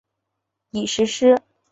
[0.71, 1.35] 已实施。